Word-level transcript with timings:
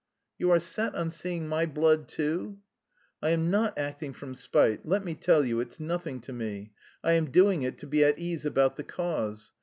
"You 0.39 0.49
are 0.49 0.57
set 0.59 0.95
on 0.95 1.11
seeing 1.11 1.47
my 1.47 1.67
blood, 1.67 2.07
too?" 2.07 2.57
"I 3.21 3.29
am 3.29 3.51
not 3.51 3.77
acting 3.77 4.13
from 4.13 4.33
spite; 4.33 4.83
let 4.83 5.05
me 5.05 5.13
tell 5.13 5.45
you, 5.45 5.59
it's 5.59 5.79
nothing 5.79 6.19
to 6.21 6.33
me. 6.33 6.71
I 7.03 7.11
am 7.11 7.29
doing 7.29 7.61
it 7.61 7.77
to 7.81 7.85
be 7.85 8.03
at 8.03 8.17
ease 8.17 8.43
about 8.43 8.77
the 8.77 8.83
cause. 8.83 9.51